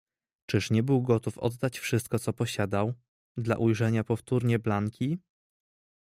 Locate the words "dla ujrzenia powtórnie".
3.37-4.59